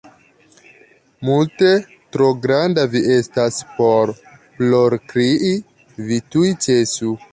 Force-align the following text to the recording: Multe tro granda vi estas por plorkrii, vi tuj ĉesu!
Multe 1.27 1.67
tro 2.15 2.29
granda 2.45 2.85
vi 2.95 3.01
estas 3.17 3.59
por 3.75 4.15
plorkrii, 4.63 5.53
vi 6.09 6.19
tuj 6.35 6.57
ĉesu! 6.67 7.13